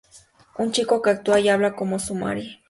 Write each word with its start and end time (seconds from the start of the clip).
Un 0.61 0.69
chico 0.73 0.99
que 1.03 1.11
actúa 1.11 1.39
y 1.41 1.49
habla 1.49 1.75
como 1.75 1.93
un 1.97 1.99
samurái. 1.99 2.59